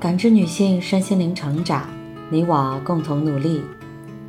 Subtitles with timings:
[0.00, 1.86] 感知女性身心灵成长，
[2.30, 3.62] 你我共同努力。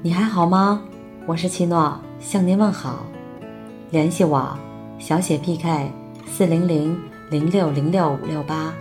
[0.02, 0.82] 你还好吗？
[1.26, 3.06] 我是七诺，向您问好。
[3.90, 4.54] 联系我，
[5.00, 5.90] 小写 PK
[6.28, 7.00] 四零零
[7.30, 8.74] 零六零六五六八，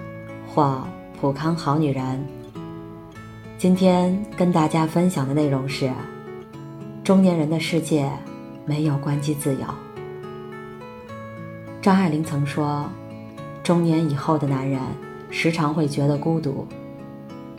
[0.52, 0.82] 或
[1.20, 2.26] 普康好女人。
[3.56, 5.92] 今天跟大家分享的内容是：
[7.04, 8.10] 中年人的世界
[8.66, 9.60] 没有关机自由。
[11.80, 12.84] 张爱玲曾说，
[13.62, 14.80] 中年以后的男人
[15.30, 16.66] 时常会觉得孤独，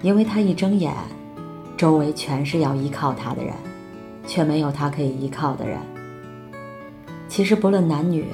[0.02, 0.94] 因为他一睁眼，
[1.78, 3.54] 周围全是要依靠他的人，
[4.26, 5.80] 却没有他可以依靠的人。
[7.28, 8.26] 其实不论男女，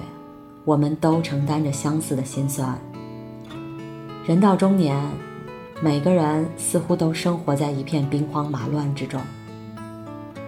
[0.65, 2.77] 我们都承担着相似的心酸。
[4.25, 4.97] 人到中年，
[5.81, 9.21] 每个人似乎都生活在一片兵荒马乱之中。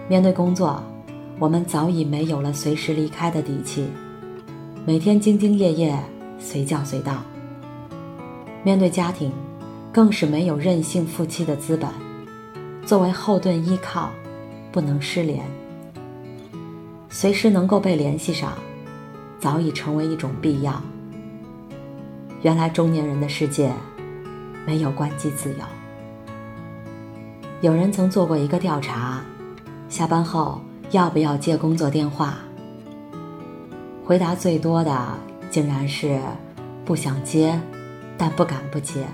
[0.08, 0.82] 面对工作，
[1.38, 3.86] 我们早已没有了随时离开的底气。
[4.84, 5.96] 每天兢兢业业，
[6.38, 7.22] 随叫随到。
[8.64, 9.30] 面对家庭，
[9.92, 11.90] 更是没有任性负气的资本。
[12.86, 14.10] 作为后盾依靠，
[14.72, 15.44] 不能失联。
[17.08, 18.52] 随时能够被联系上，
[19.38, 20.80] 早已成为一种必要。
[22.42, 23.72] 原来中年人的世界，
[24.66, 25.58] 没有关机自由。
[27.60, 29.22] 有人曾做过一个调查：
[29.88, 30.60] 下班后
[30.92, 32.38] 要不要接工作电话？
[34.04, 35.06] 回答最多的
[35.50, 36.18] 竟然是
[36.84, 37.60] 不想接，
[38.16, 39.04] 但不敢不接。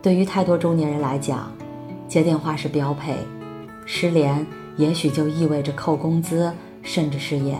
[0.00, 1.52] 对于太多中年人来讲，
[2.06, 3.16] 接电话是标配，
[3.84, 4.46] 失联
[4.76, 7.58] 也许就意味着扣工资，甚至失业。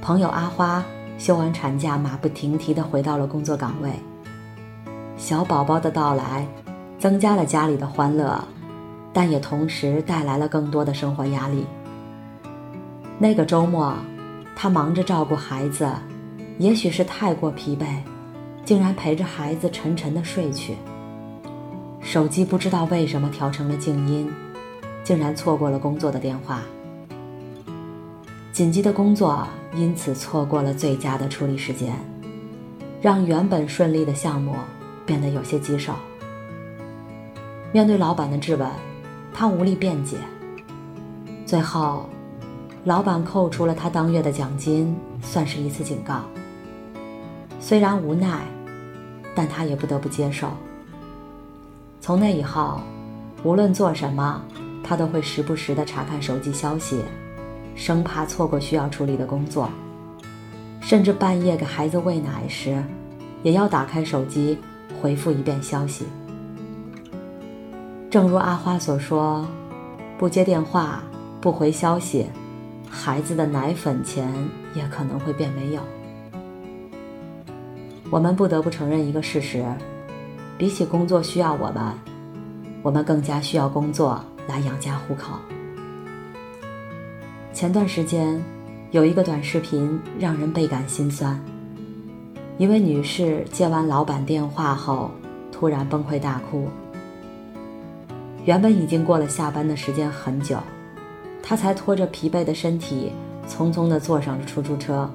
[0.00, 0.84] 朋友阿花
[1.18, 3.90] 休完产假，马不停蹄地回到了工作岗位。
[5.16, 6.46] 小宝宝的到来，
[6.98, 8.42] 增加了家里的欢乐，
[9.12, 11.66] 但也同时带来了更多的生活压力。
[13.18, 13.94] 那个周末。
[14.56, 15.90] 他忙着照顾孩子，
[16.58, 17.84] 也许是太过疲惫，
[18.64, 20.76] 竟然陪着孩子沉沉的睡去。
[22.04, 24.30] 手机不知道为什么调成了静音，
[25.02, 26.60] 竟然错过了工作的电话。
[28.52, 31.96] 紧急的工作因此错过了最佳的处理时间，
[33.00, 34.54] 让原本顺利的项目
[35.06, 35.94] 变得有些棘手。
[37.72, 38.68] 面对老板的质问，
[39.32, 40.18] 他无力辩解，
[41.46, 42.08] 最后。
[42.84, 46.20] 老板扣除了他当月的奖金，算是一次警告。
[47.58, 48.42] 虽然无奈，
[49.34, 50.48] 但他也不得不接受。
[52.04, 52.82] 从那以后，
[53.44, 54.38] 无论做什么，
[54.82, 57.00] 他都会时不时地查看手机消息，
[57.74, 59.70] 生怕错过需要处理的工作。
[60.82, 62.84] 甚至半夜给孩子喂奶时，
[63.42, 64.58] 也要打开手机
[65.00, 66.04] 回复一遍消息。
[68.10, 69.48] 正如阿花所说
[70.20, 71.02] ：“不接电话，
[71.40, 72.26] 不回消息。”
[72.86, 74.30] 孩子的奶粉钱
[74.74, 75.80] 也可能会变没有。
[78.10, 79.64] 我们不得不承认一个事实：
[80.56, 81.92] 比起工作需要我们，
[82.82, 85.32] 我们更加需要工作来养家糊口。
[87.52, 88.40] 前段时间，
[88.92, 91.38] 有一个短视频让人倍感心酸。
[92.56, 95.10] 一位女士接完老板电话后，
[95.50, 96.68] 突然崩溃大哭。
[98.44, 100.58] 原本已经过了下班的时间很久。
[101.42, 103.10] 她才拖着疲惫的身体，
[103.48, 105.10] 匆匆地坐上了出租车。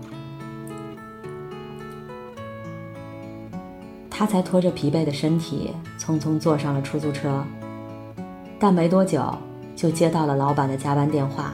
[4.20, 7.42] 他才拖着疲惫的身体，匆匆坐上了出租车。
[8.60, 9.34] 但没多久，
[9.78, 11.54] 就接到了老板的加班电话。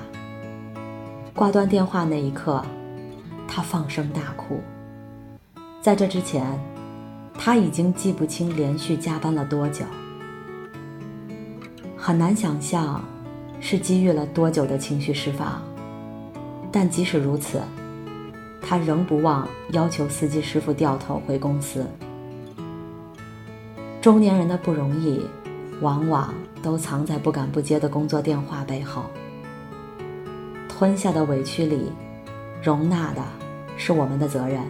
[1.36, 2.66] 挂断电话那一刻，
[3.48, 4.60] 他放声大哭。
[5.80, 6.60] 在这之前，
[7.38, 9.86] 他已经记不清连续加班了多久，
[11.96, 13.00] 很难想象。
[13.62, 15.62] 是积郁了多久的情绪释放？
[16.72, 17.62] 但即使如此，
[18.60, 21.86] 他仍不忘要求司机师傅掉头回公司。
[24.06, 25.26] 中年人的不容易，
[25.82, 29.06] 往往都藏在不敢不接的工作电话背后。
[30.70, 31.92] 吞下的委屈里，
[32.62, 33.24] 容纳的
[33.78, 34.62] 是我们的责任。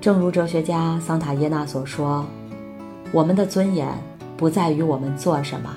[0.00, 2.24] 正如哲学家桑塔耶纳所说
[3.12, 3.86] ：“我们的尊严。”
[4.38, 5.70] 不在于我们做什么，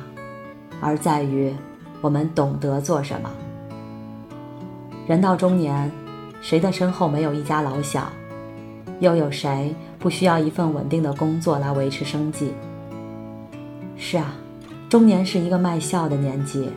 [0.79, 1.53] 而在于
[1.99, 3.29] 我们懂得做什么。
[5.05, 5.91] 人到中年，
[6.39, 8.09] 谁的身后没有一家老小？
[8.99, 12.53] 又有谁不需要一份稳定的工作来维持生计？
[13.97, 14.33] 是啊，
[14.89, 16.69] 中年是一个卖笑的年纪，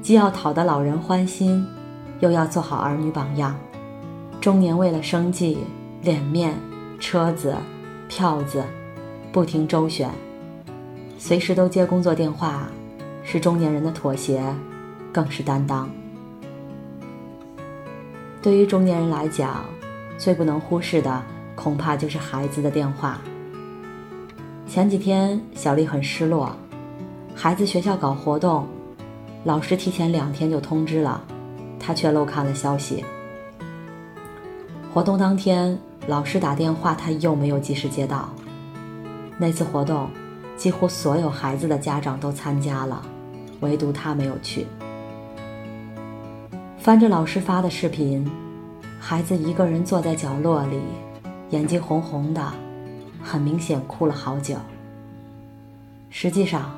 [0.00, 1.66] 既要讨得老人欢心，
[2.20, 3.54] 又要做好儿女榜样。
[4.40, 5.58] 中年为了生计，
[6.02, 6.54] 脸面、
[6.98, 7.54] 车子、
[8.08, 8.62] 票子，
[9.30, 10.10] 不停周旋。
[11.18, 12.68] 随时都接工作电话，
[13.22, 14.42] 是中年人的妥协，
[15.12, 15.90] 更是担当。
[18.42, 19.64] 对于中年人来讲，
[20.18, 21.22] 最不能忽视的
[21.64, 23.18] 恐怕就是孩子的电话。
[24.68, 26.54] 前几天，小丽很失落，
[27.34, 28.66] 孩子学校搞活动，
[29.44, 31.24] 老师提前两天就通知了，
[31.80, 33.02] 她却漏看了消息。
[34.92, 38.28] 活动当天，老师打电话，她又没有及时接到。
[39.38, 40.10] 那次活动，
[40.58, 43.00] 几乎所有孩子的家长都参加了，
[43.60, 44.66] 唯独她没有去。
[46.76, 48.30] 翻着老师发的视频，
[49.00, 50.78] 孩子一个人坐在角落里，
[51.54, 52.52] 眼睛红红的，
[53.22, 54.56] 很明显哭了好久。
[56.10, 56.68] 实际上，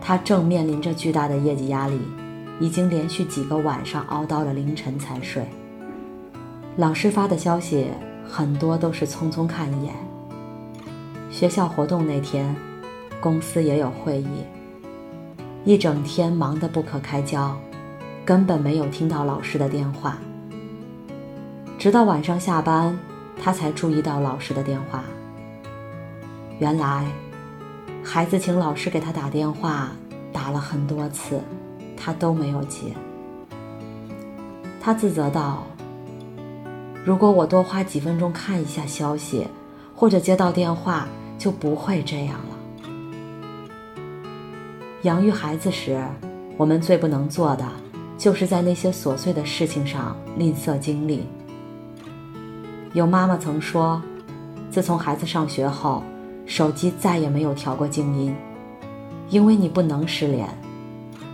[0.00, 2.00] 他正面临着巨大的业绩压力，
[2.58, 5.46] 已经连续几个晚上熬到了凌晨才睡。
[6.76, 7.88] 老师发的消息
[8.26, 9.92] 很多都是匆匆看一眼。
[11.30, 12.56] 学校活动那天，
[13.20, 14.44] 公司也有会议，
[15.66, 17.54] 一整天忙得不可开交，
[18.24, 20.16] 根本没有听到老师的电话。
[21.78, 22.98] 直到晚上下班，
[23.42, 25.04] 他才注意到老师的电话。
[26.58, 27.06] 原来，
[28.02, 29.90] 孩子请老师给他打电话，
[30.32, 31.40] 打了很多次，
[31.96, 32.94] 他都没有接。
[34.80, 35.64] 他自责道。
[37.04, 39.46] 如果我多花几分钟看一下消息，
[39.94, 41.06] 或者接到电话，
[41.38, 42.56] 就不会这样了。
[45.02, 46.02] 养育孩子时，
[46.56, 47.64] 我们最不能做的，
[48.18, 51.26] 就是在那些琐碎的事情上吝啬精力。
[52.96, 54.00] 有妈妈曾说，
[54.70, 56.02] 自从孩子上学后，
[56.46, 58.34] 手机再也没有调过静音，
[59.28, 60.48] 因为你不能失联，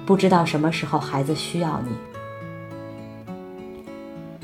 [0.05, 1.93] 不知道什么时候孩子需要你。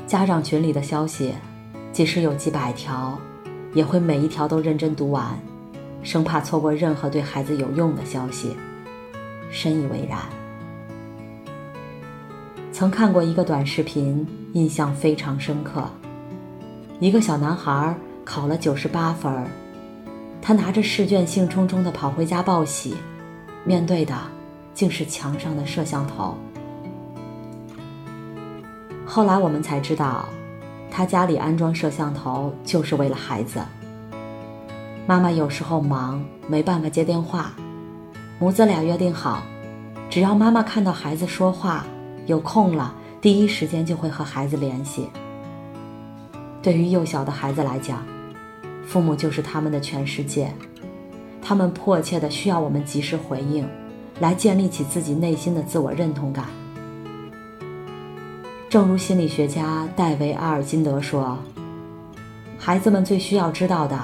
[0.07, 1.33] 家长群里的消息，
[1.91, 3.19] 即使有几百条，
[3.73, 5.37] 也会每一条都认真读完，
[6.01, 8.55] 生怕错过任何对孩子有用的消息。
[9.51, 10.19] 深以为然。
[12.71, 15.83] 曾看过一个短视频，印象非常深刻。
[16.99, 19.31] 一个小男孩考了九十八分，
[20.41, 22.93] 他拿着试卷兴冲冲地跑回家报喜，
[23.63, 24.13] 面对的
[24.73, 26.35] 竟是墙上的摄像头。
[29.05, 30.27] 后来我们才知道，
[30.91, 33.61] 他家里安装摄像头就是为了孩子。
[35.07, 37.53] 妈妈有时候忙，没办法接电话，
[38.39, 39.41] 母子俩约定好，
[40.09, 41.85] 只要妈妈看到孩子说话，
[42.25, 45.09] 有空了，第一时间就会和孩子联系。
[46.61, 48.05] 对于幼小的孩子来讲，
[48.85, 50.53] 父母就是他们的全世界，
[51.41, 53.67] 他们迫切的需要我们及时回应，
[54.19, 56.45] 来建立起自己内心的自我认同感。
[58.69, 61.39] 正如心理学家戴维·阿尔金德说
[62.59, 63.97] ：“孩子们最需要知道的，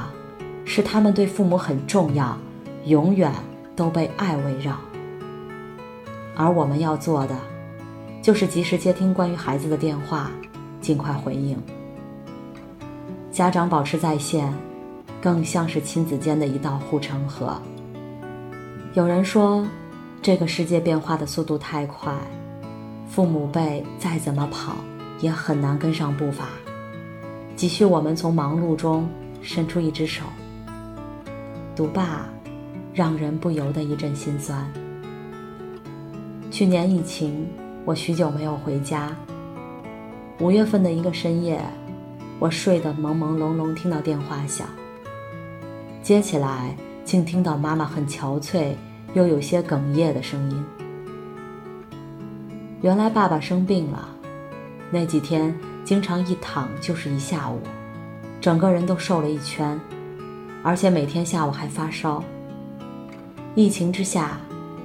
[0.63, 2.37] 是他们对父母很重要，
[2.85, 3.31] 永远
[3.75, 4.77] 都被爱围绕。
[6.35, 7.35] 而我们要做的，
[8.21, 10.31] 就是及时接听关于孩子的电话，
[10.81, 11.57] 尽快回应。
[13.35, 14.49] 家长保持在线，
[15.21, 17.61] 更像是亲子间的一道护城河。
[18.93, 19.67] 有人说，
[20.21, 22.13] 这个世界变化的速度太快。”
[23.11, 24.77] 父母辈再怎么跑，
[25.19, 26.45] 也很难跟上步伐，
[27.57, 29.05] 急需我们从忙碌中
[29.41, 30.23] 伸出一只手。
[31.75, 32.29] 读罢，
[32.93, 34.65] 让人不由得一阵心酸。
[36.49, 37.45] 去年疫情，
[37.83, 39.13] 我许久没有回家。
[40.39, 41.61] 五月份的一个深夜，
[42.39, 44.67] 我睡得朦朦胧胧，听到电话响，
[46.03, 48.73] 接起来，竟听到妈妈很憔悴
[49.13, 50.65] 又有些哽咽的声音。
[52.81, 54.09] 原来爸爸生病了，
[54.91, 57.59] 那几天经常一躺就是一下午，
[58.41, 59.79] 整个人都瘦了一圈，
[60.61, 62.21] 而且每天下午还发烧。
[63.55, 64.37] 疫情之下，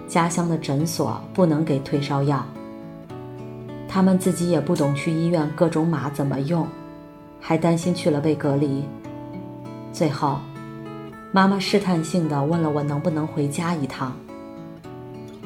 [0.06, 2.46] 家乡的诊所不能给退烧药，
[3.88, 6.66] 他们自己也不懂去医院各种码怎么用，
[7.40, 8.84] 还担心去了被隔离。
[9.92, 10.38] 最后，
[11.32, 14.12] 妈妈试探性的问了我能不能回家一趟，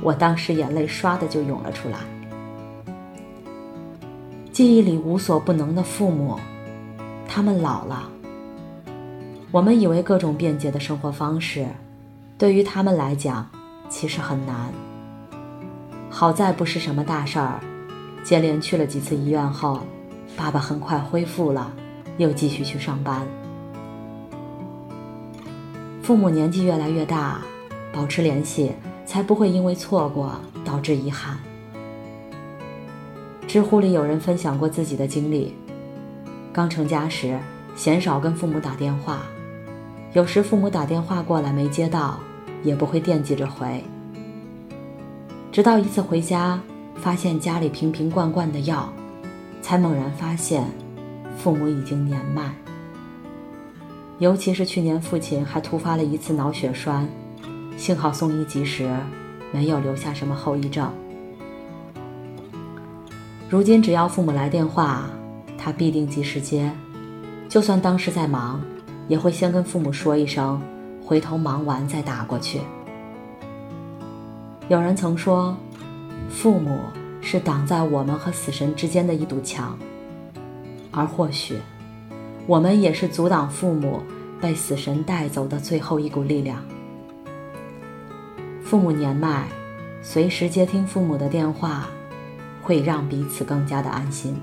[0.02, 1.98] 我当时眼泪唰的就涌了出来。
[4.52, 6.38] 记忆里无所不能的父母，
[7.26, 8.08] 他们老了。
[9.50, 11.66] 我们以为各种便捷的生活方式，
[12.36, 13.48] 对于他们来讲，
[13.88, 14.72] 其实很难。
[16.10, 17.60] 好在不是什么大事儿，
[18.22, 19.80] 接连去了几次医院后，
[20.36, 21.72] 爸爸很快恢复了，
[22.18, 23.26] 又继续去上班。
[26.02, 27.40] 父母年纪越来越大，
[27.92, 28.72] 保持联系，
[29.06, 31.38] 才不会因为错过导致遗憾。
[33.46, 35.54] 知乎里有人分享过自己的经历：
[36.52, 37.38] 刚成家时，
[37.74, 39.22] 鲜少跟父母打电话，
[40.12, 42.18] 有时父母打电话过来没接到，
[42.62, 43.82] 也不会惦记着回。
[45.52, 46.60] 直到一次回家，
[46.96, 48.92] 发现家里瓶瓶罐罐的药，
[49.62, 50.64] 才猛然发现，
[51.36, 52.54] 父母已经年迈。
[54.18, 57.08] 尤其是去年父亲还突发了一次脑血栓，
[57.76, 58.88] 幸好送医及时，
[59.52, 60.88] 没有留下什么后遗症。
[63.50, 65.10] 如今只要父母来电话，
[65.58, 66.70] 他必定及时接，
[67.48, 68.60] 就算当时在忙，
[69.08, 70.60] 也会先跟父母说一声，
[71.04, 72.60] 回头忙完再打过去。
[74.68, 75.56] 有人曾说，
[76.30, 76.78] 父母
[77.20, 79.78] 是挡在我们和死神之间的一堵墙，
[80.94, 81.58] 而或许，
[82.46, 84.02] 我们也是阻挡父母
[84.40, 86.62] 被死神带走的最后一股力量。
[88.62, 89.46] 父母年迈，
[90.02, 91.88] 随时接听父母的电话，
[92.62, 94.36] 会让彼此更加的安心。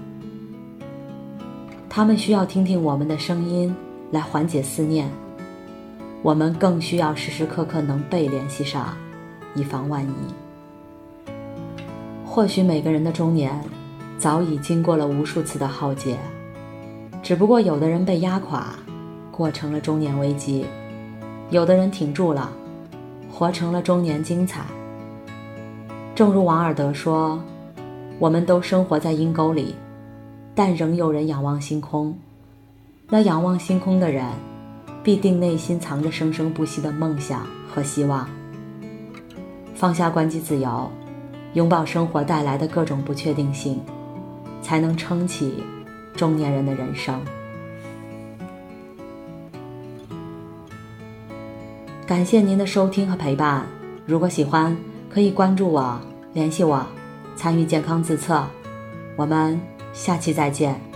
[1.89, 3.75] 他们需要听听我们的声音
[4.11, 5.09] 来缓解思念，
[6.21, 8.95] 我们更需要时时刻刻能被联系上。
[9.53, 11.31] 以防万一。
[12.25, 13.51] 或许每个人的中年，
[14.17, 16.17] 早已经过了无数次的浩劫，
[17.31, 18.75] 只不过有的人被压垮，
[19.31, 20.65] 过成了中年危机；
[21.49, 22.51] 有的人挺住了，
[23.31, 24.65] 活成了中年精彩。
[26.13, 27.41] 正如王尔德说
[28.19, 29.73] ：“我们都生活在阴沟里，
[30.53, 32.13] 但仍有人仰望星空。
[33.07, 34.25] 那仰望星空的人，
[35.01, 38.27] 必定内心藏着生生不息的梦想和希望。”
[39.73, 40.91] 放下关机自由，
[41.53, 43.79] 拥抱生活带来的各种不确定性，
[44.61, 45.63] 才能撑起
[46.15, 47.19] 中年人的人生。
[52.05, 53.65] 感谢您的收听和陪伴。
[54.05, 54.75] 如果喜欢，
[55.09, 55.99] 可以关注我、
[56.33, 56.85] 联系我、
[57.35, 58.43] 参与健康自测。
[59.15, 59.59] 我们
[59.93, 60.90] 下期再见。